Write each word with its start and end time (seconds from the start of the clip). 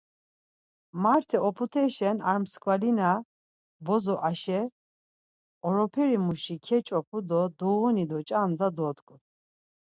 Marte 1.01 1.37
oput̆eşen 1.47 2.17
ar 2.29 2.37
mskvalina 2.43 3.11
bozo 3.85 4.15
Aşe, 4.29 4.61
oroperi 5.67 6.17
muşi 6.25 6.55
keç̌opu 6.65 7.17
do 7.29 7.41
duğuni 7.57 8.05
do 8.09 8.19
ç̌anda 8.27 8.67
dodgu. 8.77 9.15